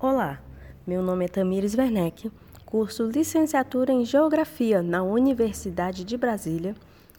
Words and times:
Olá, 0.00 0.38
meu 0.86 1.02
nome 1.02 1.24
é 1.24 1.28
Tamires 1.28 1.74
Werneck, 1.74 2.30
curso 2.64 3.02
Licenciatura 3.02 3.92
em 3.92 4.04
Geografia 4.04 4.80
na 4.80 5.02
Universidade 5.02 6.04
de 6.04 6.16
Brasília 6.16 6.76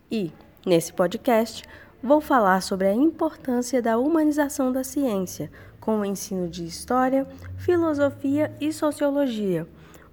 e, 0.10 0.32
nesse 0.66 0.94
podcast, 0.94 1.66
vou 2.02 2.22
falar 2.22 2.62
sobre 2.62 2.88
a 2.88 2.94
importância 2.94 3.82
da 3.82 3.98
humanização 3.98 4.72
da 4.72 4.82
ciência, 4.82 5.52
com 5.82 6.00
o 6.00 6.06
ensino 6.06 6.48
de 6.48 6.64
História, 6.64 7.28
Filosofia 7.58 8.56
e 8.62 8.72
Sociologia, 8.72 9.68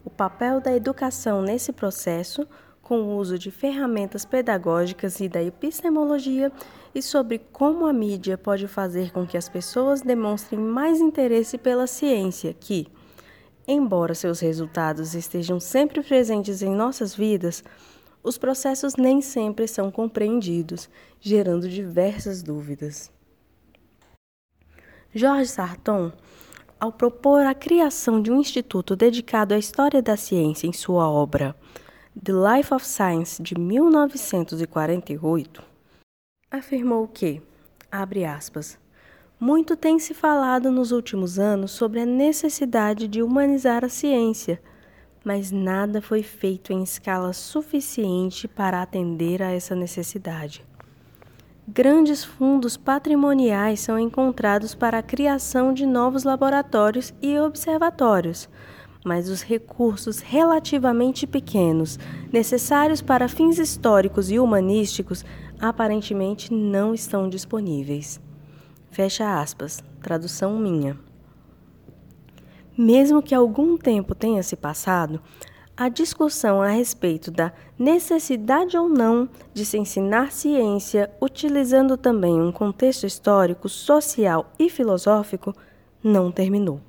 o 0.05 0.11
papel 0.11 0.61
da 0.61 0.75
educação 0.75 1.43
nesse 1.43 1.73
processo, 1.73 2.49
com 2.83 2.99
o 2.99 3.17
uso 3.17 3.39
de 3.39 3.53
ferramentas 3.53 4.25
pedagógicas 4.25 5.21
e 5.21 5.29
da 5.29 5.41
epistemologia 5.41 6.51
e 6.97 7.03
sobre 7.03 7.39
como 7.53 7.87
a 7.87 7.93
mídia 7.93 8.39
pode 8.39 8.67
fazer 8.67 9.13
com 9.13 9.27
que 9.27 9.37
as 9.37 9.51
pessoas 9.51 10.01
demonstrem 10.01 10.59
mais 10.59 10.99
interesse 10.99 11.59
pela 11.59 11.87
ciência, 11.87 12.55
que, 12.55 12.89
embora 13.69 14.15
seus 14.15 14.41
resultados 14.41 15.15
estejam 15.15 15.61
sempre 15.61 16.03
presentes 16.03 16.63
em 16.63 16.75
nossas 16.75 17.15
vidas, 17.15 17.63
os 18.23 18.39
processos 18.39 18.97
nem 18.97 19.21
sempre 19.21 19.69
são 19.69 19.91
compreendidos, 19.91 20.89
gerando 21.21 21.69
diversas 21.69 22.43
dúvidas. 22.43 23.11
Jorge 25.15 25.51
Sarton, 25.51 26.11
ao 26.81 26.91
propor 26.91 27.43
a 27.43 27.53
criação 27.53 28.23
de 28.23 28.31
um 28.31 28.41
instituto 28.41 28.97
dedicado 28.97 29.53
à 29.53 29.59
história 29.59 30.01
da 30.01 30.17
ciência 30.17 30.67
em 30.67 30.73
sua 30.73 31.11
obra 31.11 31.55
The 32.25 32.33
Life 32.33 32.73
of 32.73 32.87
Science 32.87 33.43
de 33.43 33.55
1948, 33.55 35.76
afirmou 36.57 37.07
que, 37.07 37.43
abre 37.91 38.25
aspas, 38.25 38.79
muito 39.39 39.77
tem 39.77 39.99
se 39.99 40.15
falado 40.15 40.71
nos 40.71 40.93
últimos 40.93 41.39
anos 41.39 41.73
sobre 41.73 42.01
a 42.01 42.07
necessidade 42.07 43.07
de 43.07 43.23
humanizar 43.23 43.85
a 43.85 43.89
ciência, 43.89 44.61
mas 45.25 45.51
nada 45.51 46.01
foi 46.01 46.23
feito 46.23 46.73
em 46.73 46.83
escala 46.83 47.33
suficiente 47.33 48.49
para 48.49 48.81
atender 48.81 49.43
a 49.43 49.51
essa 49.51 49.75
necessidade. 49.75 50.65
Grandes 51.69 52.25
fundos 52.25 52.77
patrimoniais 52.77 53.81
são 53.81 53.99
encontrados 53.99 54.75
para 54.75 54.99
a 54.99 55.03
criação 55.03 55.75
de 55.75 55.85
novos 55.85 56.23
laboratórios 56.23 57.13
e 57.21 57.39
observatórios 57.39 58.49
mas 59.07 59.29
os 59.29 59.41
recursos 59.41 60.19
relativamente 60.19 61.29
pequenos 61.29 61.97
necessários 62.33 63.01
para 63.01 63.29
fins 63.29 63.57
históricos 63.57 64.33
e 64.33 64.39
humanísticos 64.41 65.25
aparentemente 65.61 66.53
não 66.53 66.95
estão 66.95 67.29
disponíveis. 67.29 68.21
Fecha 68.91 69.41
aspas. 69.41 69.83
Tradução 70.01 70.59
minha. 70.59 70.99
Mesmo 72.77 73.23
que 73.23 73.35
algum 73.35 73.77
tempo 73.77 74.15
tenha 74.15 74.43
se 74.43 74.55
passado, 74.55 75.21
a 75.77 75.89
discussão 75.89 76.63
a 76.63 76.69
respeito 76.69 77.31
da 77.31 77.53
necessidade 77.79 78.77
ou 78.79 78.89
não 78.89 79.29
de 79.53 79.65
se 79.65 79.77
ensinar 79.77 80.33
ciência 80.33 81.11
utilizando 81.21 81.97
também 81.97 82.41
um 82.41 82.51
contexto 82.51 83.05
histórico, 83.05 83.69
social 83.69 84.51
e 84.59 84.71
filosófico 84.71 85.55
não 86.03 86.33
terminou. 86.33 86.81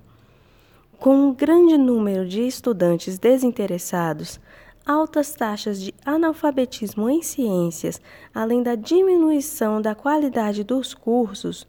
Com 0.98 1.16
um 1.16 1.34
grande 1.34 1.78
número 1.78 2.28
de 2.28 2.42
estudantes 2.48 3.20
desinteressados, 3.20 4.40
altas 4.88 5.34
taxas 5.34 5.82
de 5.82 5.94
analfabetismo 6.06 7.10
em 7.10 7.22
ciências, 7.22 8.00
além 8.34 8.64
da 8.64 8.74
diminuição 8.74 9.82
da 9.82 9.94
qualidade 9.94 10.64
dos 10.64 10.94
cursos, 10.94 11.68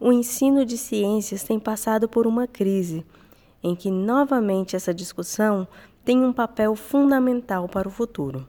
o 0.00 0.12
ensino 0.12 0.66
de 0.66 0.76
ciências 0.76 1.44
tem 1.44 1.60
passado 1.60 2.08
por 2.08 2.26
uma 2.26 2.46
crise, 2.46 3.06
em 3.62 3.76
que 3.76 3.90
novamente 3.90 4.74
essa 4.74 4.92
discussão 4.92 5.66
tem 6.04 6.22
um 6.24 6.32
papel 6.32 6.74
fundamental 6.74 7.68
para 7.68 7.88
o 7.88 7.90
futuro. 7.90 8.46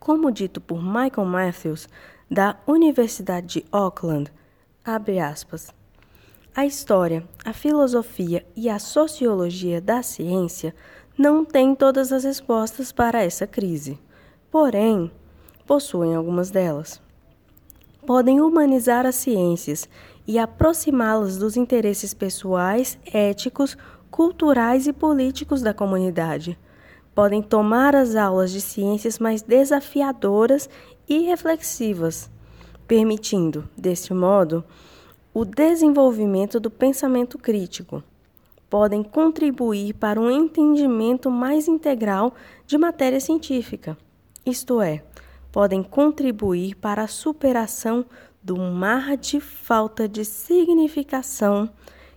Como 0.00 0.30
dito 0.30 0.60
por 0.60 0.82
Michael 0.82 1.24
Matthews, 1.24 1.88
da 2.28 2.58
Universidade 2.66 3.60
de 3.60 3.64
Auckland, 3.70 4.30
abre 4.84 5.20
aspas. 5.20 5.72
A 6.54 6.66
história, 6.66 7.26
a 7.44 7.52
filosofia 7.52 8.46
e 8.54 8.68
a 8.68 8.78
sociologia 8.78 9.80
da 9.80 10.02
ciência 10.02 10.74
não 11.16 11.44
têm 11.44 11.74
todas 11.74 12.12
as 12.12 12.24
respostas 12.24 12.90
para 12.90 13.22
essa 13.22 13.46
crise, 13.46 13.98
porém, 14.50 15.10
possuem 15.66 16.14
algumas 16.14 16.50
delas. 16.50 17.00
Podem 18.04 18.40
humanizar 18.40 19.06
as 19.06 19.14
ciências 19.14 19.88
e 20.26 20.38
aproximá-las 20.38 21.38
dos 21.38 21.56
interesses 21.56 22.12
pessoais, 22.12 22.98
éticos, 23.12 23.76
culturais 24.10 24.86
e 24.86 24.92
políticos 24.92 25.62
da 25.62 25.72
comunidade. 25.72 26.58
Podem 27.14 27.40
tomar 27.40 27.94
as 27.94 28.16
aulas 28.16 28.50
de 28.50 28.60
ciências 28.60 29.18
mais 29.18 29.40
desafiadoras 29.40 30.68
e 31.08 31.20
reflexivas, 31.20 32.30
permitindo, 32.88 33.68
deste 33.76 34.12
modo, 34.12 34.64
o 35.32 35.44
desenvolvimento 35.44 36.58
do 36.58 36.70
pensamento 36.70 37.38
crítico. 37.38 38.02
Podem 38.74 39.04
contribuir 39.04 39.94
para 39.94 40.20
um 40.20 40.28
entendimento 40.28 41.30
mais 41.30 41.68
integral 41.68 42.34
de 42.66 42.76
matéria 42.76 43.20
científica, 43.20 43.96
isto 44.44 44.80
é, 44.80 45.04
podem 45.52 45.80
contribuir 45.80 46.74
para 46.74 47.04
a 47.04 47.06
superação 47.06 48.04
do 48.42 48.56
mar 48.56 49.16
de 49.16 49.38
falta 49.38 50.08
de 50.08 50.24
significação 50.24 51.70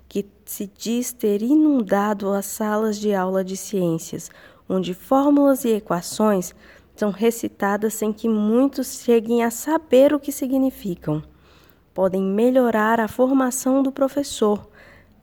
que 0.10 0.26
se 0.46 0.66
diz 0.76 1.14
ter 1.14 1.44
inundado 1.44 2.32
as 2.32 2.48
salas 2.48 2.98
de 2.98 3.14
aula 3.14 3.44
de 3.44 3.56
ciências, 3.56 4.32
onde 4.68 4.96
fórmulas 4.96 5.64
e 5.64 5.74
equações 5.74 6.56
são 6.96 7.12
recitadas 7.12 7.94
sem 7.94 8.12
que 8.12 8.28
muitos 8.28 9.04
cheguem 9.04 9.44
a 9.44 9.52
saber 9.52 10.12
o 10.12 10.20
que 10.20 10.32
significam. 10.32 11.22
Podem 11.94 12.24
melhorar 12.24 13.00
a 13.00 13.08
formação 13.08 13.84
do 13.84 13.92
professor, 13.92 14.68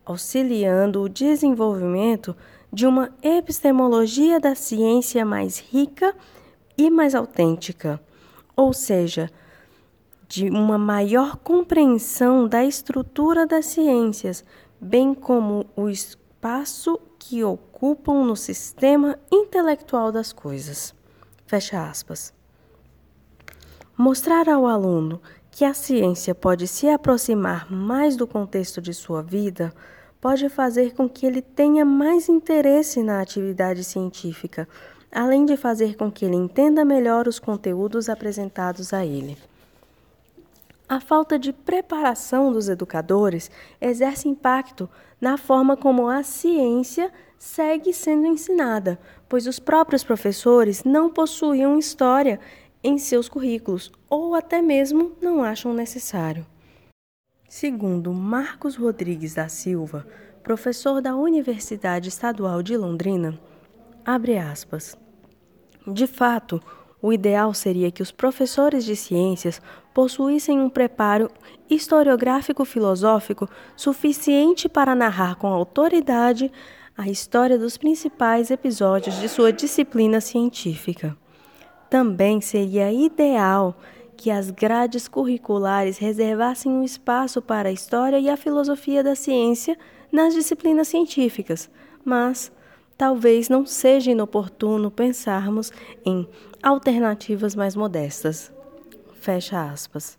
auxiliando 0.04 1.02
o 1.02 1.08
desenvolvimento 1.08 2.36
de 2.72 2.86
uma 2.86 3.10
epistemologia 3.22 4.40
da 4.40 4.54
ciência 4.54 5.24
mais 5.24 5.58
rica 5.58 6.14
e 6.76 6.90
mais 6.90 7.14
autêntica, 7.14 8.00
ou 8.56 8.72
seja, 8.72 9.30
de 10.28 10.50
uma 10.50 10.76
maior 10.76 11.36
compreensão 11.36 12.48
da 12.48 12.64
estrutura 12.64 13.46
das 13.46 13.66
ciências, 13.66 14.44
bem 14.80 15.14
como 15.14 15.66
o 15.76 15.88
espaço 15.88 16.98
que 17.18 17.44
ocupam 17.44 18.24
no 18.24 18.34
sistema 18.34 19.18
intelectual 19.30 20.10
das 20.10 20.32
coisas. 20.32 20.94
Fecha 21.46 21.88
aspas. 21.88 22.34
Mostrar 23.96 24.48
ao 24.48 24.66
aluno 24.66 25.22
que 25.50 25.64
a 25.64 25.72
ciência 25.72 26.34
pode 26.34 26.66
se 26.66 26.88
aproximar 26.88 27.70
mais 27.70 28.16
do 28.16 28.26
contexto 28.26 28.82
de 28.82 28.92
sua 28.92 29.22
vida 29.22 29.72
pode 30.24 30.48
fazer 30.48 30.94
com 30.94 31.06
que 31.06 31.26
ele 31.26 31.42
tenha 31.42 31.84
mais 31.84 32.30
interesse 32.30 33.02
na 33.02 33.20
atividade 33.20 33.84
científica, 33.84 34.66
além 35.12 35.44
de 35.44 35.54
fazer 35.54 35.96
com 35.96 36.10
que 36.10 36.24
ele 36.24 36.34
entenda 36.34 36.82
melhor 36.82 37.28
os 37.28 37.38
conteúdos 37.38 38.08
apresentados 38.08 38.94
a 38.94 39.04
ele. 39.04 39.36
A 40.88 40.98
falta 40.98 41.38
de 41.38 41.52
preparação 41.52 42.50
dos 42.50 42.70
educadores 42.70 43.50
exerce 43.78 44.26
impacto 44.26 44.88
na 45.20 45.36
forma 45.36 45.76
como 45.76 46.08
a 46.08 46.22
ciência 46.22 47.12
segue 47.38 47.92
sendo 47.92 48.26
ensinada, 48.26 48.98
pois 49.28 49.46
os 49.46 49.58
próprios 49.58 50.02
professores 50.02 50.84
não 50.84 51.10
possuíam 51.10 51.78
história 51.78 52.40
em 52.82 52.96
seus 52.96 53.28
currículos 53.28 53.92
ou 54.08 54.34
até 54.34 54.62
mesmo 54.62 55.12
não 55.20 55.44
acham 55.44 55.74
necessário. 55.74 56.46
Segundo 57.56 58.12
Marcos 58.12 58.74
Rodrigues 58.74 59.34
da 59.34 59.46
Silva, 59.46 60.04
professor 60.42 61.00
da 61.00 61.14
Universidade 61.14 62.08
Estadual 62.08 62.64
de 62.64 62.76
Londrina, 62.76 63.38
abre 64.04 64.36
aspas. 64.36 64.98
De 65.86 66.08
fato, 66.08 66.60
o 67.00 67.12
ideal 67.12 67.54
seria 67.54 67.92
que 67.92 68.02
os 68.02 68.10
professores 68.10 68.84
de 68.84 68.96
ciências 68.96 69.62
possuíssem 69.94 70.58
um 70.58 70.68
preparo 70.68 71.30
historiográfico 71.70 72.64
filosófico 72.64 73.48
suficiente 73.76 74.68
para 74.68 74.96
narrar 74.96 75.36
com 75.36 75.46
autoridade 75.46 76.50
a 76.98 77.08
história 77.08 77.56
dos 77.56 77.76
principais 77.76 78.50
episódios 78.50 79.14
de 79.20 79.28
sua 79.28 79.52
disciplina 79.52 80.20
científica. 80.20 81.16
Também 81.88 82.40
seria 82.40 82.92
ideal 82.92 83.76
que 84.16 84.30
as 84.30 84.50
grades 84.50 85.08
curriculares 85.08 85.98
reservassem 85.98 86.72
um 86.72 86.82
espaço 86.82 87.42
para 87.42 87.68
a 87.68 87.72
história 87.72 88.18
e 88.18 88.30
a 88.30 88.36
filosofia 88.36 89.02
da 89.02 89.14
ciência 89.14 89.76
nas 90.10 90.34
disciplinas 90.34 90.88
científicas, 90.88 91.70
mas 92.04 92.50
talvez 92.96 93.48
não 93.48 93.64
seja 93.66 94.10
inoportuno 94.10 94.90
pensarmos 94.90 95.70
em 96.04 96.28
alternativas 96.62 97.54
mais 97.54 97.76
modestas. 97.76 98.52
Fecha 99.20 99.70
aspas. 99.70 100.18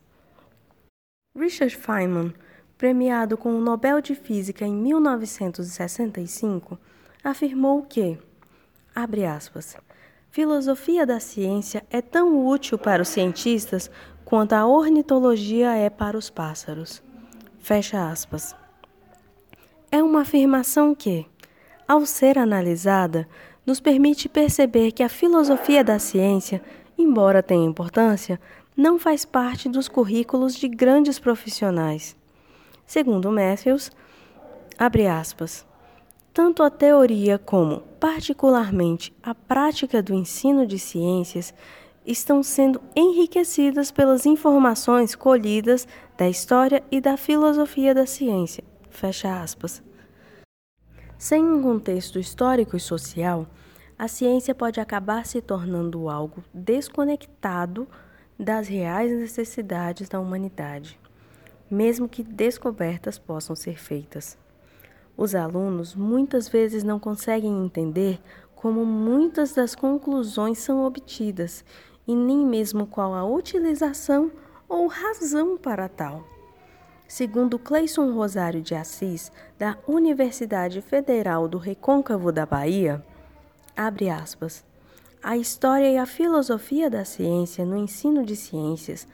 Richard 1.37 1.75
Feynman, 1.75 2.33
premiado 2.77 3.37
com 3.37 3.53
o 3.55 3.61
Nobel 3.61 4.01
de 4.01 4.15
Física 4.15 4.65
em 4.65 4.73
1965, 4.73 6.79
afirmou 7.23 7.83
que, 7.83 8.17
abre 8.93 9.25
aspas, 9.25 9.77
filosofia 10.35 11.05
da 11.05 11.17
ciência 11.17 11.85
é 11.89 12.01
tão 12.01 12.45
útil 12.45 12.77
para 12.77 13.01
os 13.01 13.07
cientistas 13.07 13.89
quanto 14.25 14.51
a 14.51 14.65
ornitologia 14.65 15.73
é 15.77 15.89
para 15.89 16.17
os 16.17 16.29
pássaros. 16.29 17.01
Fecha 17.59 18.09
aspas. 18.11 18.53
É 19.89 20.03
uma 20.03 20.23
afirmação 20.23 20.93
que, 20.93 21.25
ao 21.87 22.05
ser 22.05 22.37
analisada, 22.37 23.25
nos 23.65 23.79
permite 23.79 24.27
perceber 24.27 24.91
que 24.91 25.03
a 25.03 25.07
filosofia 25.07 25.85
da 25.85 25.99
ciência, 25.99 26.61
embora 26.97 27.41
tenha 27.41 27.65
importância, 27.65 28.37
não 28.75 28.99
faz 28.99 29.23
parte 29.23 29.69
dos 29.69 29.87
currículos 29.87 30.53
de 30.53 30.67
grandes 30.67 31.17
profissionais. 31.17 32.13
Segundo 32.85 33.31
Matthews, 33.31 33.89
abre 34.77 35.07
aspas, 35.07 35.65
tanto 36.35 36.63
a 36.63 36.69
teoria 36.69 37.39
como, 37.39 37.79
particularmente, 37.97 39.15
a 39.23 39.33
prática 39.33 40.03
do 40.03 40.13
ensino 40.13 40.67
de 40.67 40.77
ciências 40.77 41.53
estão 42.05 42.43
sendo 42.43 42.81
enriquecidas 42.93 43.89
pelas 43.89 44.25
informações 44.25 45.15
colhidas 45.15 45.87
da 46.17 46.27
história 46.27 46.83
e 46.91 46.99
da 46.99 47.15
filosofia 47.15 47.95
da 47.95 48.05
ciência. 48.05 48.65
Fecha 48.89 49.41
aspas. 49.41 49.81
Sem 51.17 51.41
um 51.41 51.61
contexto 51.61 52.19
histórico 52.19 52.75
e 52.75 52.81
social, 52.81 53.47
a 53.97 54.09
ciência 54.09 54.53
pode 54.53 54.81
acabar 54.81 55.25
se 55.25 55.41
tornando 55.41 56.09
algo 56.09 56.43
desconectado 56.53 57.87
das 58.37 58.67
reais 58.67 59.09
necessidades 59.09 60.09
da 60.09 60.19
humanidade, 60.19 60.99
mesmo 61.71 62.09
que 62.09 62.23
descobertas 62.23 63.17
possam 63.17 63.55
ser 63.55 63.79
feitas. 63.79 64.37
Os 65.17 65.33
alunos 65.33 65.95
muitas 65.95 66.47
vezes 66.47 66.83
não 66.83 66.99
conseguem 66.99 67.65
entender 67.65 68.19
como 68.55 68.85
muitas 68.85 69.53
das 69.53 69.75
conclusões 69.75 70.57
são 70.57 70.85
obtidas 70.85 71.63
e 72.07 72.15
nem 72.15 72.45
mesmo 72.45 72.85
qual 72.85 73.13
a 73.13 73.23
utilização 73.23 74.31
ou 74.67 74.87
razão 74.87 75.57
para 75.57 75.87
tal. 75.87 76.23
Segundo 77.07 77.59
Cleison 77.59 78.11
Rosário 78.13 78.61
de 78.61 78.73
Assis, 78.73 79.31
da 79.59 79.77
Universidade 79.87 80.81
Federal 80.81 81.47
do 81.47 81.59
Recôncavo 81.59 82.31
da 82.31 82.45
Bahia, 82.45 83.05
abre 83.77 84.09
aspas, 84.09 84.65
a 85.21 85.37
história 85.37 85.89
e 85.91 85.97
a 85.97 86.05
filosofia 86.05 86.89
da 86.89 87.05
ciência 87.05 87.63
no 87.63 87.77
ensino 87.77 88.25
de 88.25 88.35
ciências, 88.35 89.07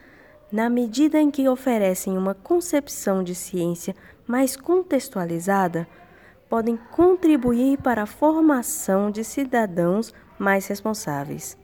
na 0.50 0.68
medida 0.68 1.20
em 1.20 1.30
que 1.30 1.48
oferecem 1.48 2.16
uma 2.16 2.34
concepção 2.34 3.22
de 3.22 3.34
ciência 3.34 3.94
mais 4.26 4.56
contextualizada, 4.56 5.86
podem 6.48 6.76
contribuir 6.76 7.78
para 7.78 8.02
a 8.02 8.06
formação 8.06 9.10
de 9.10 9.24
cidadãos 9.24 10.12
mais 10.38 10.66
responsáveis. 10.66 11.56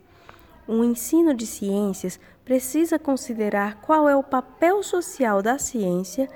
O 0.67 0.85
ensino 0.85 1.35
de 1.35 1.47
ciências 1.47 2.19
precisa 2.45 2.99
considerar 2.99 3.81
qual 3.83 4.09
é 4.09 4.17
o 4.17 4.23
papel 4.23 4.83
social 4.83 5.43
da 5.43 5.59
ciência, 5.59 6.29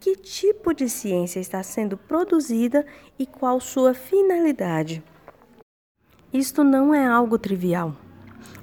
que 0.00 0.16
tipo 0.16 0.74
de 0.74 0.88
ciência 0.88 1.38
está 1.38 1.62
sendo 1.62 1.96
produzida 1.96 2.84
e 3.18 3.26
qual 3.26 3.60
sua 3.60 3.94
finalidade. 3.94 5.02
Isto 6.32 6.64
não 6.64 6.94
é 6.94 7.06
algo 7.06 7.38
trivial. 7.38 7.94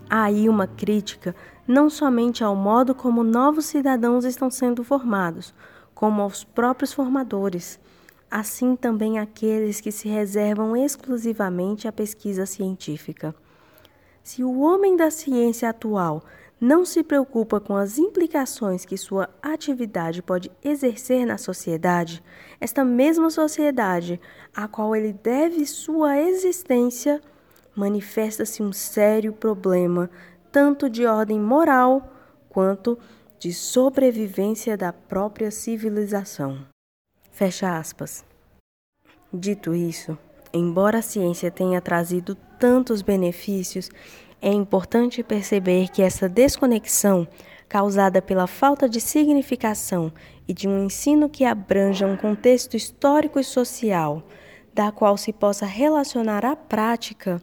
Há 0.10 0.24
aí 0.24 0.50
uma 0.50 0.68
crítica 0.68 1.36
não 1.68 1.90
somente 1.90 2.44
ao 2.44 2.56
modo 2.56 2.96
como 2.96 3.24
novos 3.24 3.66
cidadãos 3.66 4.26
estão 4.26 4.50
sendo 4.50 4.84
formados, 4.84 5.54
como 6.00 6.22
aos 6.22 6.46
próprios 6.46 6.94
formadores, 6.94 7.78
assim 8.32 8.74
também 8.74 9.20
aqueles 9.20 9.82
que 9.82 9.92
se 9.92 10.08
reservam 10.08 10.74
exclusivamente 10.74 11.90
à 11.90 11.92
pesquisa 11.92 12.46
científica. 12.46 13.36
Se 14.24 14.42
o 14.42 14.62
homem 14.62 14.96
da 14.96 15.12
ciência 15.12 15.68
atual 15.68 16.24
não 16.58 16.86
se 16.86 17.04
preocupa 17.04 17.60
com 17.60 17.76
as 17.76 17.98
implicações 17.98 18.86
que 18.86 18.96
sua 18.96 19.28
atividade 19.42 20.22
pode 20.22 20.50
exercer 20.64 21.26
na 21.26 21.38
sociedade, 21.38 22.24
esta 22.62 22.86
mesma 22.86 23.30
sociedade 23.30 24.22
a 24.56 24.70
qual 24.70 24.96
ele 24.96 25.12
deve 25.12 25.66
sua 25.66 26.18
existência, 26.18 27.20
manifesta-se 27.76 28.64
um 28.64 28.72
sério 28.72 29.34
problema, 29.34 30.10
tanto 30.50 30.90
de 30.90 31.06
ordem 31.06 31.38
moral 31.38 32.10
quanto 32.48 32.98
de 33.40 33.54
sobrevivência 33.54 34.76
da 34.76 34.92
própria 34.92 35.50
civilização. 35.50 36.60
Fecha 37.32 37.78
aspas. 37.78 38.26
Dito 39.34 39.74
isso, 39.74 40.18
embora 40.52 40.98
a 40.98 41.02
ciência 41.02 41.50
tenha 41.50 41.80
trazido 41.80 42.36
tantos 42.60 43.02
benefícios, 43.02 43.90
é 44.42 44.52
importante 44.52 45.24
perceber 45.24 45.88
que 45.90 46.02
essa 46.02 46.28
desconexão, 46.28 47.26
causada 47.70 48.22
pela 48.22 48.46
falta 48.46 48.90
de 48.90 49.00
significação 49.00 50.12
e 50.48 50.54
de 50.54 50.68
um 50.68 50.84
ensino 50.84 51.30
que 51.30 51.46
abranja 51.46 52.06
um 52.08 52.18
contexto 52.18 52.76
histórico 52.76 53.40
e 53.40 53.44
social, 53.44 54.24
da 54.74 54.92
qual 54.92 55.16
se 55.16 55.32
possa 55.32 55.66
relacionar 55.66 56.44
a 56.44 56.56
prática, 56.56 57.42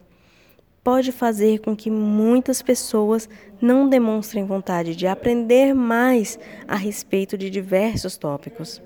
pode 0.87 1.11
fazer 1.11 1.59
com 1.59 1.75
que 1.75 1.91
muitas 1.91 2.62
pessoas 2.62 3.29
não 3.61 3.88
demonstrem 3.88 4.44
vontade 4.44 4.94
de 4.94 5.05
aprender 5.05 5.75
mais 5.75 6.38
a 6.69 6.77
respeito 6.77 7.37
de 7.37 7.50
diversos 7.50 8.17
tópicos. 8.17 8.81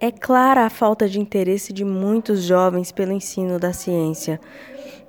É 0.00 0.10
clara 0.10 0.66
a 0.66 0.68
falta 0.68 1.08
de 1.08 1.20
interesse 1.20 1.72
de 1.72 1.84
muitos 1.84 2.42
jovens 2.42 2.90
pelo 2.90 3.12
ensino 3.12 3.56
da 3.56 3.72
ciência, 3.72 4.40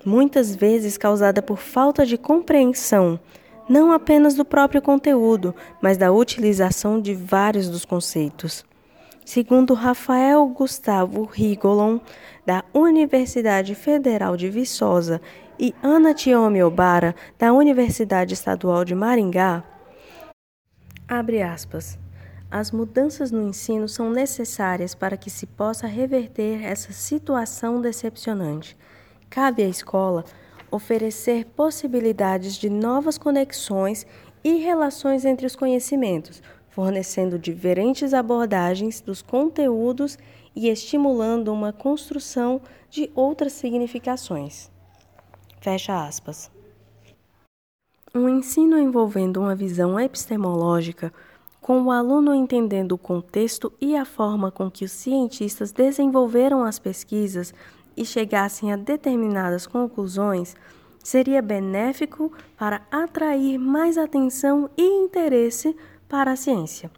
muitas 0.06 0.56
vezes 0.56 1.00
causada 1.00 1.42
por 1.42 1.58
falta 1.58 2.06
de 2.06 2.16
compreensão, 2.16 3.20
não 3.68 3.92
apenas 3.92 4.36
do 4.36 4.46
próprio 4.46 4.84
conteúdo, 4.84 5.56
mas 5.82 5.98
da 5.98 6.12
utilização 6.12 7.02
de 7.02 7.16
vários 7.16 7.68
dos 7.68 7.86
conceitos. 7.86 8.64
Segundo 9.26 9.76
Rafael 9.76 10.44
Gustavo 10.48 11.24
Rigolon, 11.24 12.00
da 12.50 12.66
Universidade 12.74 13.76
Federal 13.76 14.36
de 14.36 14.50
Viçosa, 14.50 15.22
e 15.60 15.72
Ana 15.84 16.16
Tiome 16.16 16.64
Obara, 16.64 17.14
da 17.38 17.54
Universidade 17.54 18.34
Estadual 18.34 18.84
de 18.84 18.96
Maringá, 18.96 19.64
abre 21.08 21.44
aspas. 21.44 22.00
As 22.50 22.72
mudanças 22.72 23.30
no 23.30 23.48
ensino 23.48 23.88
são 23.88 24.10
necessárias 24.10 24.96
para 24.96 25.16
que 25.16 25.30
se 25.30 25.46
possa 25.46 25.86
reverter 25.86 26.66
essa 26.66 26.92
situação 26.92 27.80
decepcionante. 27.80 28.76
Cabe 29.30 29.62
à 29.62 29.68
escola 29.68 30.26
oferecer 30.72 31.46
possibilidades 31.56 32.56
de 32.56 32.68
novas 32.68 33.20
conexões 33.20 34.08
e 34.44 34.56
relações 34.56 35.24
entre 35.24 35.46
os 35.46 35.56
conhecimentos, 35.56 36.42
fornecendo 36.72 37.38
diferentes 37.38 38.12
abordagens 38.12 39.02
dos 39.02 39.22
conteúdos 39.22 40.18
e 40.56 40.70
estimulando 40.70 41.54
uma 41.54 41.72
construção 41.72 42.62
de 42.90 43.12
outras 43.16 43.54
significações. 43.54 44.70
Fecha 45.62 46.06
aspas. 46.06 46.50
Um 48.14 48.28
ensino 48.28 48.78
envolvendo 48.78 49.40
uma 49.40 49.56
visão 49.56 50.00
epistemológica 50.00 51.14
com 51.62 51.84
o 51.84 51.92
aluno 51.92 52.34
entendendo 52.34 52.94
o 52.94 52.98
contexto 52.98 53.72
e 53.80 53.96
a 53.96 54.04
forma 54.04 54.50
com 54.50 54.72
que 54.72 54.86
os 54.86 54.92
cientistas 54.92 55.72
desenvolveram 55.72 56.64
as 56.64 56.80
pesquisas 56.80 57.54
e 57.96 58.06
chegassem 58.06 58.74
a 58.74 58.76
determinadas 58.76 59.68
conclusões, 59.68 60.56
seria 61.04 61.42
benéfico 61.42 62.32
para 62.58 62.82
atrair 62.92 63.58
mais 63.58 63.98
atenção 63.98 64.70
e 64.78 64.84
interesse 64.84 65.76
para 66.08 66.32
a 66.32 66.36
ciência. 66.36 66.90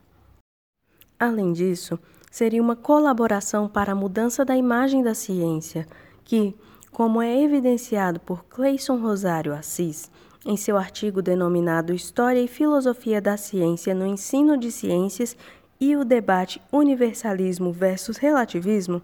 Além 1.19 1.51
disso, 1.51 1.99
seria 2.31 2.61
uma 2.61 2.77
colaboração 2.77 3.67
para 3.67 3.91
a 3.91 3.95
mudança 3.95 4.45
da 4.45 4.55
imagem 4.55 5.03
da 5.03 5.13
ciência, 5.13 5.85
que, 6.23 6.55
como 6.91 7.21
é 7.21 7.43
evidenciado 7.43 8.21
por 8.21 8.45
Cleison 8.45 8.95
Rosário 8.95 9.53
Assis, 9.53 10.09
em 10.45 10.55
seu 10.55 10.77
artigo 10.77 11.21
denominado 11.21 11.93
História 11.93 12.41
e 12.41 12.47
Filosofia 12.47 13.21
da 13.21 13.35
Ciência 13.35 13.93
no 13.93 14.07
Ensino 14.07 14.57
de 14.57 14.71
Ciências 14.71 15.35
e 15.79 15.95
o 15.95 16.05
debate 16.05 16.61
Universalismo 16.71 17.71
versus 17.73 18.15
Relativismo, 18.17 19.01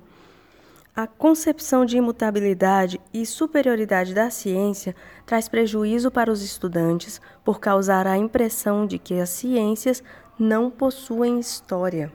a 0.96 1.06
concepção 1.06 1.86
de 1.86 1.98
imutabilidade 1.98 3.00
e 3.14 3.24
superioridade 3.24 4.16
da 4.16 4.32
ciência 4.32 4.96
traz 5.28 5.48
prejuízo 5.48 6.10
para 6.10 6.32
os 6.32 6.42
estudantes 6.42 7.22
por 7.46 7.60
causar 7.60 8.08
a 8.08 8.18
impressão 8.18 8.88
de 8.88 8.98
que 8.98 9.20
as 9.20 9.30
ciências 9.30 10.02
não 10.40 10.72
possuem 10.72 11.40
história. 11.40 12.12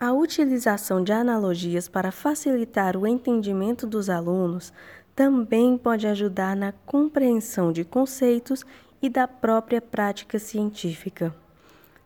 A 0.00 0.12
utilização 0.12 1.02
de 1.02 1.10
analogias 1.10 1.88
para 1.88 2.12
facilitar 2.12 2.96
o 2.96 3.04
entendimento 3.04 3.84
dos 3.84 4.08
alunos 4.08 4.72
também 5.12 5.76
pode 5.76 6.06
ajudar 6.06 6.54
na 6.54 6.70
compreensão 6.86 7.72
de 7.72 7.84
conceitos 7.84 8.64
e 9.02 9.08
da 9.08 9.26
própria 9.26 9.80
prática 9.80 10.38
científica. 10.38 11.34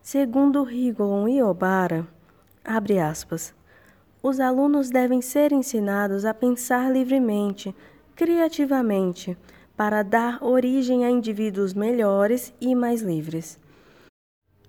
Segundo 0.00 0.62
Rigolon 0.62 1.28
e 1.28 1.42
Obara, 1.42 2.08
abre 2.64 2.98
aspas, 2.98 3.54
os 4.22 4.40
alunos 4.40 4.88
devem 4.88 5.20
ser 5.20 5.52
ensinados 5.52 6.24
a 6.24 6.32
pensar 6.32 6.90
livremente, 6.90 7.74
criativamente, 8.16 9.36
para 9.76 10.02
dar 10.02 10.42
origem 10.42 11.04
a 11.04 11.10
indivíduos 11.10 11.74
melhores 11.74 12.54
e 12.58 12.74
mais 12.74 13.02
livres. 13.02 13.60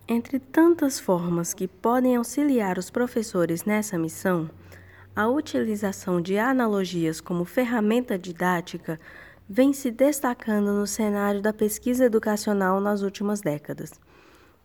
Entre 0.05 0.38
tantas 0.38 1.00
formas 1.00 1.53
que 1.53 1.65
podem 1.65 2.17
auxiliar 2.17 2.77
os 2.77 2.89
professores 2.89 3.63
nessa 3.63 3.98
missão, 3.98 4.50
a 5.15 5.29
utilização 5.29 6.19
de 6.19 6.38
analogias 6.38 7.22
como 7.22 7.45
ferramenta 7.45 8.19
didática 8.19 9.00
vem 9.48 9.72
se 9.72 9.89
destacando 9.89 10.74
no 10.74 10.86
cenário 10.86 11.41
da 11.41 11.53
pesquisa 11.53 12.03
educacional 12.03 12.81
nas 12.81 13.01
últimas 13.01 13.39
décadas. 13.39 13.93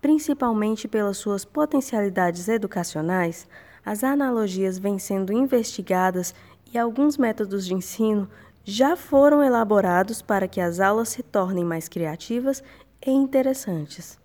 Principalmente 0.01 0.89
pelas 0.89 1.19
suas 1.19 1.45
potencialidades 1.45 2.49
educacionais, 2.49 3.47
as 3.87 4.03
analogias 4.03 4.77
vêm 4.77 4.99
sendo 4.99 5.33
investigadas 5.33 6.35
e 6.73 6.77
alguns 6.77 7.17
métodos 7.17 7.65
de 7.65 7.75
ensino 7.75 8.29
já 8.65 8.97
foram 8.97 9.41
elaborados 9.41 10.21
para 10.21 10.49
que 10.49 10.61
as 10.61 10.81
aulas 10.81 11.11
se 11.11 11.23
tornem 11.23 11.65
mais 11.65 11.89
criativas 11.89 12.61
e 13.07 13.11
interessantes. 13.13 14.19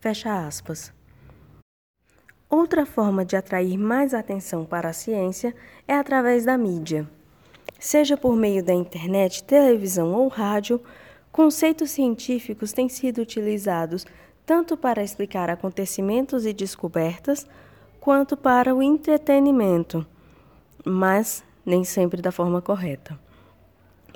Fecha 0.00 0.46
aspas. 0.46 0.90
Outra 2.48 2.86
forma 2.86 3.22
de 3.22 3.36
atrair 3.36 3.76
mais 3.76 4.14
atenção 4.14 4.64
para 4.64 4.88
a 4.88 4.94
ciência 4.94 5.54
é 5.86 5.94
através 5.94 6.46
da 6.46 6.56
mídia. 6.56 7.06
Seja 7.78 8.16
por 8.16 8.34
meio 8.34 8.64
da 8.64 8.72
internet, 8.72 9.44
televisão 9.44 10.14
ou 10.14 10.26
rádio, 10.28 10.80
conceitos 11.30 11.90
científicos 11.90 12.72
têm 12.72 12.88
sido 12.88 13.20
utilizados 13.20 14.06
tanto 14.46 14.74
para 14.74 15.04
explicar 15.04 15.50
acontecimentos 15.50 16.46
e 16.46 16.52
descobertas, 16.54 17.46
quanto 18.00 18.38
para 18.38 18.74
o 18.74 18.82
entretenimento, 18.82 20.04
mas 20.82 21.44
nem 21.64 21.84
sempre 21.84 22.22
da 22.22 22.32
forma 22.32 22.62
correta. 22.62 23.16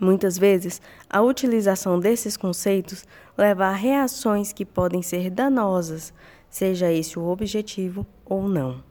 Muitas 0.01 0.37
vezes, 0.37 0.81
a 1.09 1.23
utilização 1.23 1.99
desses 1.99 2.37
conceitos 2.37 3.05
leva 3.37 3.67
a 3.67 3.73
reações 3.73 4.53
que 4.53 4.65
podem 4.65 5.03
ser 5.03 5.31
danosas, 5.31 6.13
seja 6.51 6.91
esse 6.91 7.19
o 7.19 7.27
objetivo 7.27 8.07
ou 8.25 8.49
não. 8.49 8.83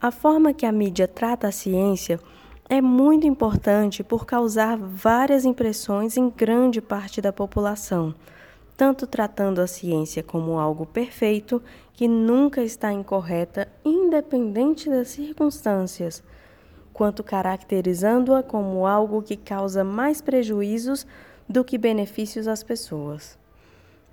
A 0.00 0.10
forma 0.10 0.54
que 0.54 0.64
a 0.64 0.72
mídia 0.72 1.08
trata 1.08 1.48
a 1.48 1.52
ciência 1.52 2.20
é 2.68 2.80
muito 2.80 3.26
importante 3.26 4.04
por 4.04 4.24
causar 4.26 4.76
várias 4.76 5.44
impressões 5.44 6.16
em 6.16 6.30
grande 6.30 6.80
parte 6.80 7.20
da 7.20 7.32
população, 7.32 8.14
tanto 8.76 9.06
tratando 9.06 9.60
a 9.60 9.66
ciência 9.66 10.22
como 10.22 10.58
algo 10.58 10.86
perfeito 10.86 11.62
que 11.94 12.06
nunca 12.06 12.62
está 12.62 12.92
incorreta, 12.92 13.66
independente 13.84 14.88
das 14.88 15.08
circunstâncias 15.08 16.22
quanto 16.98 17.22
caracterizando-a 17.22 18.42
como 18.42 18.84
algo 18.84 19.22
que 19.22 19.36
causa 19.36 19.84
mais 19.84 20.20
prejuízos 20.20 21.06
do 21.48 21.62
que 21.62 21.78
benefícios 21.78 22.48
às 22.48 22.64
pessoas. 22.64 23.38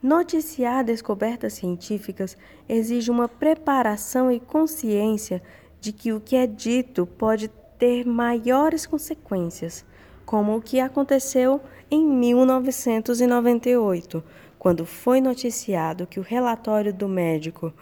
Noticiar 0.03 0.83
descobertas 0.83 1.53
científicas 1.53 2.37
exige 2.69 3.09
uma 3.09 3.27
preparação 3.27 4.31
e 4.31 4.39
consciência 4.39 5.41
de 5.81 5.91
que 5.91 6.13
o 6.13 6.21
que 6.21 6.35
é 6.35 6.45
dito 6.45 7.07
pode 7.07 7.47
ter 7.79 8.05
maiores 8.05 8.85
consequências, 8.85 9.83
como 10.23 10.55
o 10.55 10.61
que 10.61 10.79
aconteceu 10.79 11.59
em 11.89 12.05
1998, 12.05 14.23
quando 14.59 14.85
foi 14.85 15.19
noticiado 15.19 16.05
que 16.05 16.19
o 16.19 16.23
relatório 16.23 16.93
do 16.93 17.09
médico 17.09 17.73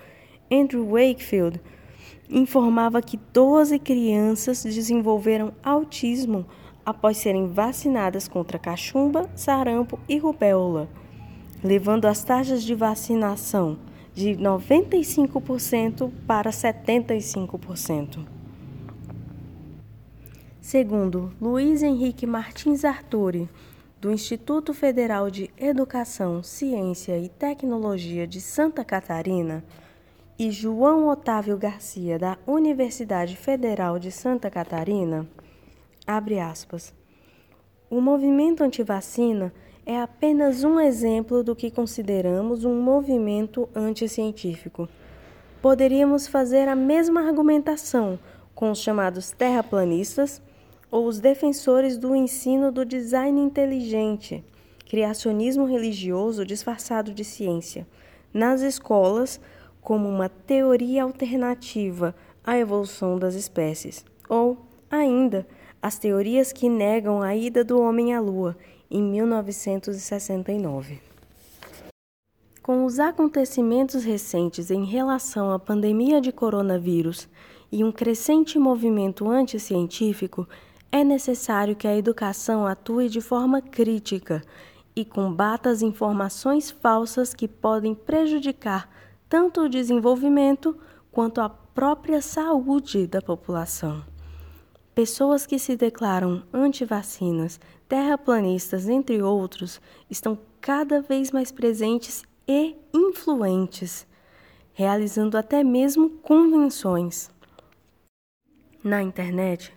Andrew 0.49 0.91
Wakefield 0.91 1.59
informava 2.29 3.01
que 3.01 3.19
12 3.31 3.79
crianças 3.79 4.63
desenvolveram 4.63 5.53
autismo 5.63 6.45
após 6.85 7.17
serem 7.17 7.47
vacinadas 7.47 8.27
contra 8.27 8.59
cachumba, 8.59 9.29
sarampo 9.35 9.99
e 10.07 10.17
rubéola, 10.17 10.89
levando 11.63 12.05
as 12.05 12.23
taxas 12.23 12.63
de 12.63 12.75
vacinação 12.75 13.77
de 14.13 14.31
95% 14.35 16.11
para 16.27 16.51
75%. 16.51 18.25
Segundo 20.61 21.33
Luiz 21.41 21.83
Henrique 21.83 22.25
Martins 22.25 22.85
Arturi, 22.85 23.49
do 23.99 24.11
Instituto 24.11 24.73
Federal 24.73 25.29
de 25.29 25.49
Educação, 25.57 26.43
Ciência 26.43 27.17
e 27.17 27.29
Tecnologia 27.29 28.27
de 28.27 28.39
Santa 28.39 28.83
Catarina, 28.83 29.63
e 30.37 30.49
João 30.49 31.07
Otávio 31.09 31.57
Garcia, 31.57 32.17
da 32.17 32.37
Universidade 32.47 33.35
Federal 33.35 33.99
de 33.99 34.11
Santa 34.11 34.49
Catarina, 34.49 35.27
abre 36.07 36.39
aspas. 36.39 36.93
O 37.89 38.01
movimento 38.01 38.63
antivacina 38.63 39.53
é 39.85 39.99
apenas 39.99 40.63
um 40.63 40.79
exemplo 40.79 41.43
do 41.43 41.55
que 41.55 41.69
consideramos 41.69 42.65
um 42.65 42.81
movimento 42.81 43.69
anticientífico. 43.75 44.89
Poderíamos 45.61 46.27
fazer 46.27 46.67
a 46.67 46.75
mesma 46.75 47.21
argumentação 47.21 48.17
com 48.55 48.71
os 48.71 48.79
chamados 48.79 49.31
terraplanistas 49.31 50.41
ou 50.89 51.05
os 51.05 51.19
defensores 51.19 51.97
do 51.97 52.15
ensino 52.15 52.71
do 52.71 52.83
design 52.83 53.39
inteligente, 53.39 54.43
criacionismo 54.89 55.65
religioso 55.65 56.45
disfarçado 56.45 57.13
de 57.13 57.23
ciência, 57.23 57.85
nas 58.33 58.61
escolas 58.61 59.39
como 59.83 60.07
uma 60.07 60.29
teoria 60.29 61.03
alternativa 61.03 62.15
à 62.43 62.57
evolução 62.57 63.19
das 63.19 63.35
espécies, 63.35 64.05
ou, 64.29 64.57
ainda, 64.89 65.45
as 65.81 65.99
teorias 65.99 66.53
que 66.53 66.69
negam 66.69 67.21
a 67.21 67.35
ida 67.35 67.63
do 67.63 67.79
homem 67.79 68.13
à 68.13 68.21
Lua 68.21 68.55
em 68.89 69.03
1969. 69.03 71.01
Com 72.61 72.85
os 72.85 72.97
acontecimentos 72.97 74.05
recentes 74.05 74.71
em 74.71 74.85
relação 74.85 75.51
à 75.51 75.59
pandemia 75.59 76.21
de 76.21 76.31
coronavírus 76.31 77.27
e 77.69 77.83
um 77.83 77.91
crescente 77.91 78.57
movimento 78.57 79.27
anticientífico, 79.29 80.47
é 80.89 81.03
necessário 81.03 81.75
que 81.75 81.87
a 81.87 81.97
educação 81.97 82.65
atue 82.65 83.09
de 83.09 83.19
forma 83.19 83.61
crítica 83.61 84.41
e 84.95 85.03
combata 85.03 85.69
as 85.69 85.81
informações 85.81 86.71
falsas 86.71 87.33
que 87.33 87.47
podem 87.47 87.93
prejudicar 87.93 88.87
tanto 89.33 89.61
o 89.61 89.67
desenvolvimento 89.67 90.77
quanto 91.11 91.41
a 91.41 91.49
própria 91.49 92.21
saúde 92.21 93.07
da 93.07 93.19
população. 93.19 94.05
Pessoas 94.93 95.47
que 95.47 95.57
se 95.57 95.75
declaram 95.75 96.43
anti-vacinas, 96.53 97.59
terraplanistas, 97.89 98.87
entre 98.87 99.23
outros, 99.23 99.81
estão 100.07 100.37
cada 100.61 101.01
vez 101.01 101.31
mais 101.31 101.51
presentes 101.51 102.21
e 102.47 102.75
influentes, 102.93 104.05
realizando 104.71 105.35
até 105.35 105.63
mesmo 105.63 106.11
convenções. 106.11 107.31
Na 108.83 109.01
internet, 109.01 109.73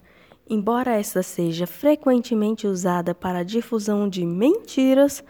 embora 0.47 1.01
esta 1.01 1.23
seja 1.23 1.67
frequentemente 1.67 2.67
usada 2.67 3.15
para 3.15 3.39
a 3.39 3.43
difusão 3.43 4.07
de 4.07 4.23
mentiras, 4.27 5.25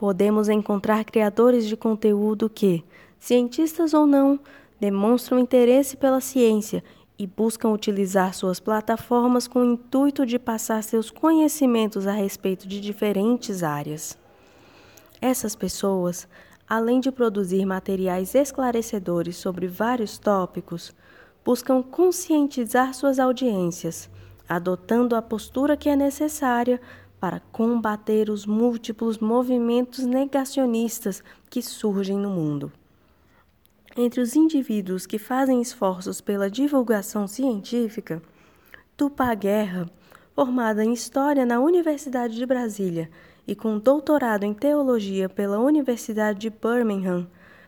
podemos 0.00 0.48
encontrar 0.48 1.04
criadores 1.04 1.64
de 1.64 1.76
conteúdo 1.76 2.50
que, 2.50 2.84
cientistas 3.18 3.94
ou 3.94 4.06
não, 4.06 4.38
demonstram 4.80 5.38
interesse 5.38 5.96
pela 5.96 6.20
ciência 6.20 6.82
e 7.18 7.26
buscam 7.26 7.70
utilizar 7.70 8.32
suas 8.32 8.60
plataformas 8.60 9.48
com 9.48 9.60
o 9.60 9.72
intuito 9.72 10.24
de 10.24 10.38
passar 10.38 10.82
seus 10.84 11.10
conhecimentos 11.10 12.06
a 12.06 12.12
respeito 12.12 12.68
de 12.68 12.80
diferentes 12.80 13.62
áreas. 13.62 14.16
Essas 15.20 15.56
pessoas, 15.56 16.28
além 16.68 17.00
de 17.00 17.10
produzir 17.10 17.64
materiais 17.66 18.36
esclarecedores 18.36 19.36
sobre 19.36 19.66
vários 19.66 20.16
tópicos, 20.16 20.94
buscam 21.44 21.82
conscientizar 21.82 22.94
suas 22.94 23.18
audiências, 23.18 24.08
adotando 24.48 25.16
a 25.16 25.22
postura 25.22 25.76
que 25.76 25.88
é 25.88 25.96
necessária 25.96 26.80
para 27.18 27.40
combater 27.50 28.30
os 28.30 28.46
múltiplos 28.46 29.18
movimentos 29.18 30.04
negacionistas 30.04 31.22
que 31.50 31.60
surgem 31.60 32.16
no 32.16 32.30
mundo. 32.30 32.70
Entre 34.00 34.20
os 34.20 34.36
indivíduos 34.36 35.06
que 35.06 35.18
fazem 35.18 35.60
esforços 35.60 36.20
pela 36.20 36.48
divulgação 36.48 37.26
científica, 37.26 38.22
Tupá 38.96 39.34
Guerra, 39.34 39.90
formada 40.36 40.84
em 40.84 40.92
História 40.92 41.44
na 41.44 41.58
Universidade 41.58 42.36
de 42.36 42.46
Brasília 42.46 43.10
e 43.44 43.56
com 43.56 43.76
doutorado 43.76 44.44
em 44.44 44.54
Teologia 44.54 45.28
pela 45.28 45.58
Universidade 45.58 46.38
de 46.38 46.48
Birmingham, 46.48 47.26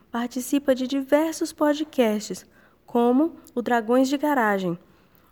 participa 0.09 0.73
de 0.73 0.87
diversos 0.87 1.51
podcasts, 1.51 2.45
como 2.85 3.33
o 3.53 3.61
Dragões 3.61 4.07
de 4.07 4.17
Garagem, 4.17 4.79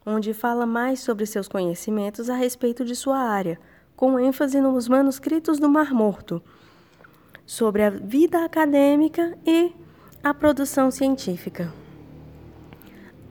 onde 0.06 0.34
fala 0.34 0.66
mais 0.66 1.00
sobre 1.00 1.26
seus 1.26 1.48
conhecimentos 1.48 2.30
a 2.30 2.36
respeito 2.36 2.84
de 2.84 2.94
sua 2.94 3.20
área, 3.20 3.58
com 3.96 4.20
ênfase 4.20 4.60
nos 4.60 4.90
manuscritos 4.90 5.60
do 5.60 5.70
Mar 5.70 5.94
Morto, 5.94 6.44
sobre 7.46 7.84
a 7.84 7.90
vida 7.90 8.44
acadêmica 8.44 9.38
e 9.46 9.72
A 10.22 10.34
produção 10.34 10.92
científica. 10.92 11.74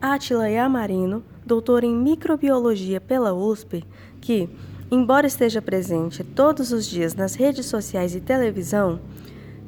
Átila 0.01 0.49
Yamarino, 0.49 1.23
doutor 1.45 1.83
em 1.83 1.95
microbiologia 1.95 2.99
pela 2.99 3.31
USP, 3.31 3.85
que, 4.19 4.49
embora 4.89 5.27
esteja 5.27 5.61
presente 5.61 6.23
todos 6.23 6.71
os 6.71 6.87
dias 6.87 7.13
nas 7.13 7.35
redes 7.35 7.67
sociais 7.67 8.15
e 8.15 8.19
televisão, 8.19 8.99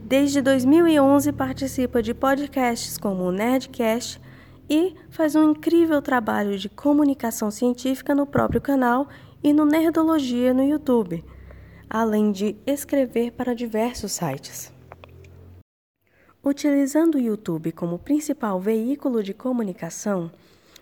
desde 0.04 0.42
2011 0.42 1.32
participa 1.32 2.02
de 2.02 2.12
podcasts 2.16 2.98
como 2.98 3.26
o 3.26 3.32
Nerdcast 3.32 4.20
e 4.68 4.96
faz 5.12 5.36
um 5.36 5.52
incrível 5.52 6.02
trabalho 6.02 6.58
de 6.58 6.70
comunicação 6.70 7.52
científica 7.52 8.16
no 8.16 8.26
próprio 8.26 8.60
canal 8.60 9.08
e 9.44 9.54
no 9.54 9.64
Nerdologia 9.64 10.56
no 10.56 10.64
YouTube, 10.64 11.24
além 11.88 12.32
de 12.32 12.56
escrever 12.66 13.32
para 13.32 13.54
diversos 13.54 14.12
sites. 14.12 14.81
Utilizando 16.44 17.16
o 17.16 17.20
YouTube 17.20 17.72
como 17.72 18.00
principal 18.00 18.60
veículo 18.60 19.22
de 19.22 19.32
comunicação, 19.32 20.32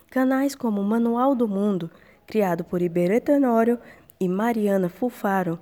canais 0.09 0.55
como 0.55 0.81
Manual 0.81 1.35
do 1.35 1.49
Mundo, 1.49 1.91
criado 2.25 2.63
por 2.63 2.81
Iberê 2.81 3.19
Tenório 3.19 3.77
e 4.21 4.29
Mariana 4.29 4.87
Fulfaro, 4.87 5.59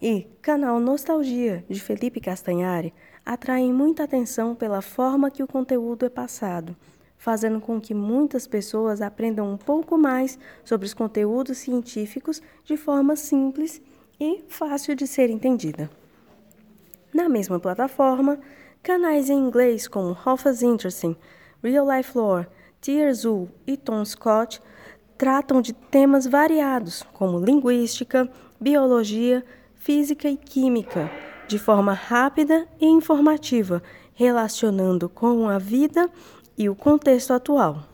e 0.00 0.28
Canal 0.40 0.78
Nostalgia, 0.78 1.64
de 1.68 1.80
Felipe 1.80 2.20
Castanhari, 2.20 2.94
atraem 3.26 3.72
muita 3.72 4.04
atenção 4.04 4.54
pela 4.54 4.80
forma 4.80 5.32
que 5.32 5.42
o 5.42 5.48
conteúdo 5.48 6.06
é 6.06 6.08
passado, 6.08 6.76
fazendo 7.18 7.60
com 7.60 7.80
que 7.80 7.92
muitas 7.92 8.46
pessoas 8.46 9.02
aprendam 9.02 9.52
um 9.52 9.56
pouco 9.56 9.98
mais 9.98 10.38
sobre 10.64 10.86
os 10.86 10.94
conteúdos 10.94 11.58
científicos 11.58 12.40
de 12.64 12.76
forma 12.76 13.16
simples 13.16 13.82
e 14.20 14.44
fácil 14.46 14.94
de 14.94 15.08
ser 15.08 15.28
entendida. 15.28 15.90
Na 17.12 17.28
mesma 17.28 17.58
plataforma, 17.58 18.38
Canais 18.82 19.28
em 19.28 19.38
inglês 19.38 19.86
como 19.86 20.16
Hoffa's 20.24 20.62
Interesting, 20.62 21.14
Real 21.62 21.86
Life 21.86 22.16
Lore, 22.16 22.46
Tears 22.80 23.18
Zoo 23.18 23.50
e 23.66 23.76
Tom 23.76 24.02
Scott 24.06 24.60
tratam 25.18 25.60
de 25.60 25.74
temas 25.74 26.26
variados, 26.26 27.02
como 27.12 27.38
linguística, 27.38 28.26
biologia, 28.58 29.44
física 29.74 30.30
e 30.30 30.36
química, 30.36 31.10
de 31.46 31.58
forma 31.58 31.92
rápida 31.92 32.66
e 32.80 32.86
informativa, 32.86 33.82
relacionando 34.14 35.10
com 35.10 35.46
a 35.46 35.58
vida 35.58 36.10
e 36.56 36.66
o 36.66 36.74
contexto 36.74 37.34
atual. 37.34 37.84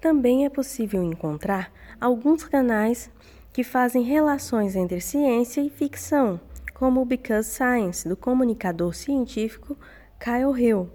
Também 0.00 0.46
é 0.46 0.48
possível 0.48 1.02
encontrar 1.02 1.70
alguns 2.00 2.44
canais 2.44 3.10
que 3.52 3.62
fazem 3.62 4.02
relações 4.02 4.74
entre 4.74 5.02
ciência 5.02 5.60
e 5.60 5.68
ficção 5.68 6.40
como 6.82 7.00
o 7.00 7.04
Because 7.04 7.48
Science, 7.48 8.08
do 8.08 8.16
comunicador 8.16 8.92
científico 8.92 9.78
Kyle 10.18 10.60
Hill, 10.60 10.90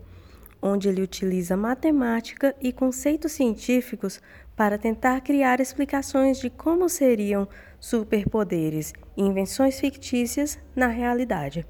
onde 0.62 0.90
ele 0.90 1.02
utiliza 1.02 1.56
matemática 1.56 2.54
e 2.60 2.74
conceitos 2.74 3.32
científicos 3.32 4.22
para 4.54 4.78
tentar 4.78 5.22
criar 5.22 5.62
explicações 5.62 6.40
de 6.40 6.50
como 6.50 6.90
seriam 6.90 7.48
superpoderes 7.80 8.92
e 9.16 9.22
invenções 9.22 9.80
fictícias 9.80 10.60
na 10.76 10.88
realidade. 10.88 11.66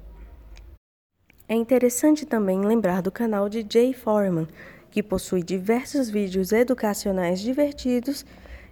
É 1.48 1.54
interessante 1.54 2.26
também 2.26 2.60
lembrar 2.60 3.00
do 3.02 3.12
canal 3.12 3.48
de 3.48 3.64
Jay 3.72 3.94
Foreman, 3.94 4.48
que 4.90 5.00
possui 5.00 5.44
diversos 5.44 6.10
vídeos 6.10 6.50
educacionais 6.50 7.38
divertidos 7.38 8.26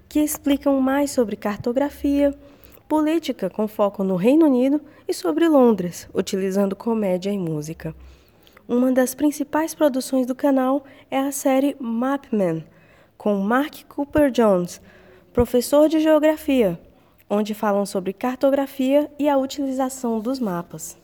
que 0.09 0.19
explicam 0.19 0.81
mais 0.81 1.13
sobre 1.13 1.37
cartografia, 1.37 2.37
política 2.89 3.51
com 3.51 3.67
foco 3.67 4.05
no 4.05 4.17
Reino 4.17 4.47
Unido 4.47 4.81
e 5.07 5.15
sobre 5.15 5.49
Londres, 5.49 6.09
utilizando 6.15 6.77
comédia 6.77 7.31
e 7.31 7.39
música. 7.39 7.95
Uma 8.69 8.93
das 8.93 9.15
principais 9.15 9.75
produções 9.75 10.27
do 10.27 10.35
canal 10.35 10.85
é 11.11 11.19
a 11.19 11.33
série 11.33 11.77
Mapman, 11.79 12.65
com 13.17 13.37
Mark 13.37 13.85
Cooper 13.89 14.31
Jones, 14.31 14.81
professor 15.33 15.89
de 15.89 16.01
geografia, 16.01 16.81
onde 17.29 17.55
falam 17.55 17.85
sobre 17.85 18.13
cartografia 18.13 19.11
e 19.19 19.29
a 19.29 19.37
utilização 19.37 20.21
dos 20.21 20.39
mapas. 20.39 20.97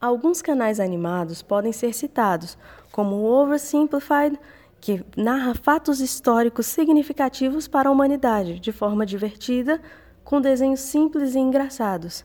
Alguns 0.00 0.42
canais 0.42 0.80
animados 0.80 1.42
podem 1.42 1.72
ser 1.72 1.94
citados, 1.94 2.58
como 2.90 3.24
Oversimplified, 3.24 4.38
que 4.82 5.04
narra 5.16 5.54
fatos 5.54 6.00
históricos 6.00 6.66
significativos 6.66 7.68
para 7.68 7.88
a 7.88 7.92
humanidade 7.92 8.58
de 8.58 8.72
forma 8.72 9.06
divertida, 9.06 9.80
com 10.24 10.40
desenhos 10.40 10.80
simples 10.80 11.36
e 11.36 11.38
engraçados, 11.38 12.24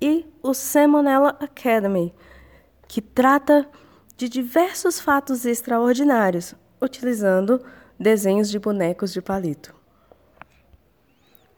e 0.00 0.26
o 0.42 0.54
Salmonella 0.54 1.36
Academy, 1.38 2.14
que 2.88 3.02
trata 3.02 3.68
de 4.16 4.30
diversos 4.30 4.98
fatos 4.98 5.44
extraordinários, 5.44 6.54
utilizando 6.80 7.62
desenhos 8.00 8.48
de 8.48 8.58
bonecos 8.58 9.12
de 9.12 9.20
palito. 9.20 9.74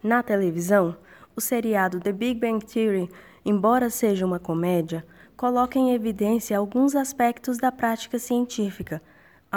Na 0.03 0.21
televisão, 0.21 0.97
o 1.37 1.39
seriado 1.39 2.01
The 2.01 2.11
Big 2.11 2.37
Bang 2.37 2.65
Theory, 2.65 3.09
embora 3.45 3.89
seja 3.89 4.25
uma 4.25 4.39
comédia, 4.39 5.07
coloca 5.37 5.79
em 5.79 5.93
evidência 5.93 6.57
alguns 6.57 6.97
aspectos 6.97 7.57
da 7.57 7.71
prática 7.71 8.19
científica 8.19 9.01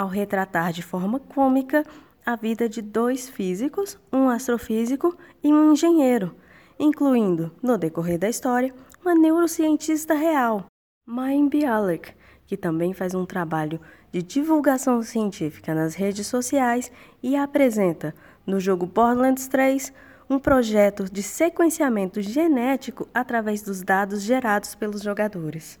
ao 0.01 0.07
retratar 0.07 0.73
de 0.73 0.81
forma 0.81 1.19
cômica 1.19 1.85
a 2.25 2.35
vida 2.35 2.67
de 2.67 2.81
dois 2.81 3.29
físicos, 3.29 3.99
um 4.11 4.29
astrofísico 4.29 5.15
e 5.43 5.53
um 5.53 5.73
engenheiro, 5.73 6.35
incluindo, 6.79 7.51
no 7.61 7.77
decorrer 7.77 8.17
da 8.17 8.27
história, 8.27 8.73
uma 8.99 9.13
neurocientista 9.13 10.15
real, 10.15 10.65
Mayim 11.05 11.47
Bialik, 11.47 12.13
que 12.47 12.57
também 12.57 12.93
faz 12.93 13.13
um 13.13 13.27
trabalho 13.27 13.79
de 14.11 14.23
divulgação 14.23 15.03
científica 15.03 15.75
nas 15.75 15.93
redes 15.93 16.25
sociais 16.25 16.91
e 17.21 17.35
apresenta, 17.35 18.15
no 18.45 18.59
jogo 18.59 18.87
Borderlands 18.87 19.47
3, 19.47 19.93
um 20.27 20.39
projeto 20.39 21.03
de 21.05 21.21
sequenciamento 21.21 22.21
genético 22.21 23.07
através 23.13 23.61
dos 23.61 23.83
dados 23.83 24.23
gerados 24.23 24.73
pelos 24.73 25.03
jogadores. 25.03 25.79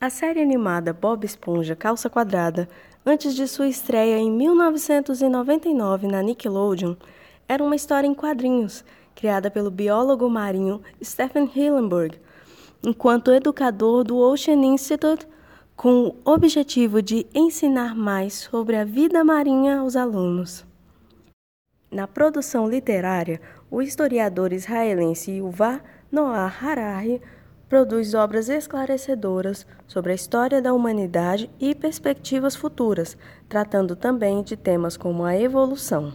A 0.00 0.10
série 0.10 0.42
animada 0.42 0.92
Bob 0.92 1.24
Esponja 1.24 1.76
Calça 1.76 2.10
Quadrada 2.10 2.68
antes 3.06 3.34
de 3.34 3.46
sua 3.46 3.68
estreia 3.68 4.18
em 4.18 4.30
1999 4.30 6.08
na 6.08 6.20
Nickelodeon, 6.20 6.96
era 7.48 7.62
uma 7.62 7.76
história 7.76 8.06
em 8.06 8.12
quadrinhos, 8.14 8.84
criada 9.14 9.50
pelo 9.50 9.70
biólogo 9.70 10.28
marinho 10.28 10.82
Stephen 11.02 11.48
Hillenburg, 11.54 12.18
enquanto 12.82 13.30
educador 13.30 14.02
do 14.04 14.18
Ocean 14.18 14.64
Institute, 14.64 15.26
com 15.76 16.08
o 16.08 16.16
objetivo 16.24 17.00
de 17.00 17.26
ensinar 17.34 17.94
mais 17.94 18.34
sobre 18.34 18.76
a 18.76 18.84
vida 18.84 19.24
marinha 19.24 19.78
aos 19.78 19.96
alunos. 19.96 20.66
Na 21.90 22.08
produção 22.08 22.68
literária, 22.68 23.40
o 23.70 23.80
historiador 23.80 24.52
israelense 24.52 25.30
Yuval 25.30 25.80
Noah 26.10 26.52
Harari 26.60 27.22
produz 27.74 28.14
obras 28.14 28.48
esclarecedoras 28.48 29.66
sobre 29.88 30.12
a 30.12 30.14
história 30.14 30.62
da 30.62 30.72
humanidade 30.72 31.50
e 31.58 31.74
perspectivas 31.74 32.54
futuras, 32.54 33.18
tratando 33.48 33.96
também 33.96 34.44
de 34.44 34.56
temas 34.56 34.96
como 34.96 35.24
a 35.24 35.36
evolução. 35.36 36.12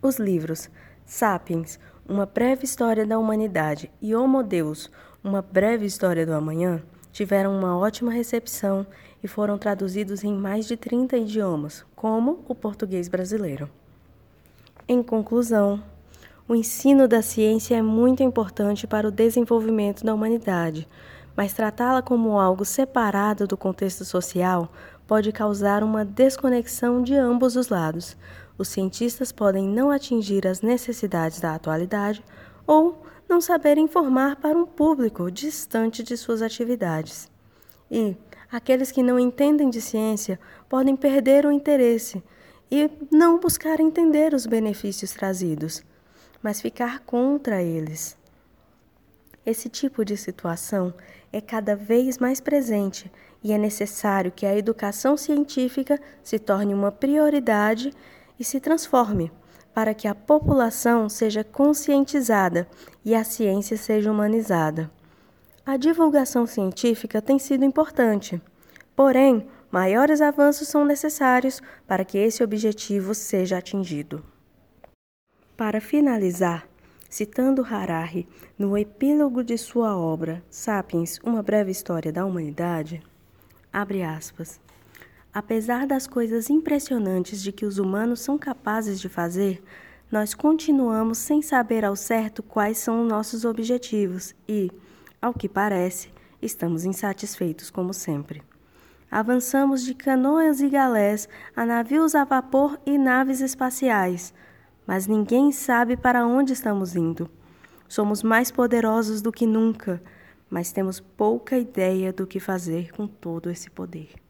Os 0.00 0.16
livros 0.16 0.70
Sapiens, 1.04 1.76
Uma 2.08 2.24
Breve 2.24 2.64
História 2.64 3.04
da 3.04 3.18
Humanidade 3.18 3.90
e 4.00 4.14
Homo 4.14 4.44
Deus, 4.44 4.88
Uma 5.24 5.42
Breve 5.42 5.86
História 5.86 6.24
do 6.24 6.32
Amanhã 6.32 6.80
tiveram 7.10 7.58
uma 7.58 7.76
ótima 7.76 8.12
recepção 8.12 8.86
e 9.24 9.26
foram 9.26 9.58
traduzidos 9.58 10.22
em 10.22 10.32
mais 10.32 10.68
de 10.68 10.76
30 10.76 11.16
idiomas, 11.16 11.84
como 11.96 12.44
o 12.46 12.54
português 12.54 13.08
brasileiro. 13.08 13.68
Em 14.86 15.02
conclusão, 15.02 15.82
o 16.46 16.54
ensino 16.54 17.08
da 17.08 17.22
ciência 17.22 17.74
é 17.74 17.80
muito 17.80 18.22
importante 18.22 18.86
para 18.86 19.08
o 19.08 19.10
desenvolvimento 19.10 20.04
da 20.04 20.12
humanidade, 20.12 20.86
mas 21.34 21.54
tratá-la 21.54 22.02
como 22.02 22.38
algo 22.38 22.66
separado 22.66 23.46
do 23.46 23.56
contexto 23.56 24.04
social 24.04 24.70
pode 25.06 25.32
causar 25.32 25.82
uma 25.82 26.04
desconexão 26.04 27.02
de 27.02 27.14
ambos 27.14 27.56
os 27.56 27.68
lados. 27.68 28.14
Os 28.58 28.68
cientistas 28.68 29.32
podem 29.32 29.66
não 29.66 29.90
atingir 29.90 30.46
as 30.46 30.60
necessidades 30.60 31.40
da 31.40 31.54
atualidade 31.54 32.22
ou 32.66 33.02
não 33.26 33.40
saber 33.40 33.78
informar 33.78 34.36
para 34.36 34.56
um 34.56 34.66
público 34.66 35.30
distante 35.30 36.02
de 36.02 36.14
suas 36.14 36.42
atividades. 36.42 37.26
E 37.90 38.16
aqueles 38.52 38.92
que 38.92 39.02
não 39.02 39.18
entendem 39.18 39.70
de 39.70 39.80
ciência 39.80 40.38
podem 40.68 40.94
perder 40.94 41.46
o 41.46 41.50
interesse 41.50 42.22
e 42.70 42.90
não 43.10 43.40
buscar 43.40 43.80
entender 43.80 44.34
os 44.34 44.44
benefícios 44.44 45.10
trazidos 45.12 45.82
mas 46.44 46.60
ficar 46.60 47.00
contra 47.00 47.62
eles. 47.62 48.16
Esse 49.44 49.68
tipo 49.68 50.04
de 50.04 50.16
situação 50.16 50.92
é 51.32 51.40
cada 51.40 51.74
vez 51.74 52.18
mais 52.18 52.40
presente 52.40 53.10
e 53.42 53.52
é 53.52 53.58
necessário 53.58 54.30
que 54.30 54.46
a 54.46 54.56
educação 54.56 55.16
científica 55.16 55.98
se 56.22 56.38
torne 56.38 56.72
uma 56.72 56.92
prioridade 56.92 57.92
e 58.38 58.44
se 58.44 58.60
transforme 58.60 59.32
para 59.74 59.94
que 59.94 60.06
a 60.06 60.14
população 60.14 61.08
seja 61.08 61.42
conscientizada 61.42 62.68
e 63.04 63.14
a 63.14 63.24
ciência 63.24 63.76
seja 63.76 64.12
humanizada. 64.12 64.90
A 65.66 65.78
divulgação 65.78 66.46
científica 66.46 67.20
tem 67.20 67.38
sido 67.38 67.64
importante, 67.64 68.40
Porém, 68.96 69.48
maiores 69.70 70.20
avanços 70.20 70.68
são 70.68 70.84
necessários 70.84 71.60
para 71.86 72.04
que 72.04 72.16
esse 72.16 72.44
objetivo 72.44 73.14
seja 73.14 73.58
atingido. 73.58 74.33
Para 75.56 75.80
finalizar, 75.80 76.66
citando 77.08 77.64
Harari 77.64 78.26
no 78.58 78.76
epílogo 78.76 79.44
de 79.44 79.56
sua 79.56 79.96
obra 79.96 80.42
Sapiens, 80.50 81.20
uma 81.22 81.44
breve 81.44 81.70
história 81.70 82.12
da 82.12 82.26
humanidade, 82.26 83.00
abre 83.72 84.02
aspas. 84.02 84.60
Apesar 85.32 85.86
das 85.86 86.08
coisas 86.08 86.50
impressionantes 86.50 87.40
de 87.40 87.52
que 87.52 87.64
os 87.64 87.78
humanos 87.78 88.20
são 88.20 88.36
capazes 88.36 89.00
de 89.00 89.08
fazer, 89.08 89.62
nós 90.10 90.34
continuamos 90.34 91.18
sem 91.18 91.40
saber 91.40 91.84
ao 91.84 91.94
certo 91.94 92.42
quais 92.42 92.78
são 92.78 93.04
nossos 93.04 93.44
objetivos 93.44 94.34
e, 94.48 94.72
ao 95.22 95.32
que 95.32 95.48
parece, 95.48 96.08
estamos 96.42 96.84
insatisfeitos 96.84 97.70
como 97.70 97.94
sempre. 97.94 98.42
Avançamos 99.08 99.84
de 99.84 99.94
canoas 99.94 100.60
e 100.60 100.68
galés 100.68 101.28
a 101.54 101.64
navios 101.64 102.16
a 102.16 102.24
vapor 102.24 102.76
e 102.84 102.98
naves 102.98 103.40
espaciais, 103.40 104.34
mas 104.86 105.06
ninguém 105.06 105.52
sabe 105.52 105.96
para 105.96 106.26
onde 106.26 106.52
estamos 106.52 106.96
indo. 106.96 107.30
Somos 107.88 108.22
mais 108.22 108.50
poderosos 108.50 109.22
do 109.22 109.30
que 109.30 109.46
nunca, 109.46 110.02
mas 110.50 110.72
temos 110.72 111.00
pouca 111.00 111.58
ideia 111.58 112.12
do 112.12 112.26
que 112.26 112.40
fazer 112.40 112.92
com 112.92 113.06
todo 113.06 113.50
esse 113.50 113.70
poder. 113.70 114.23